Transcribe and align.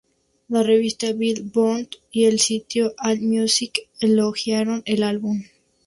La 0.47 0.63
revista 0.63 1.13
Billboard 1.13 1.89
y 2.11 2.25
el 2.25 2.39
sitio 2.39 2.95
AllMusic 2.97 3.87
elogiaron 3.99 4.81
el 4.85 5.03
álbum. 5.03 5.43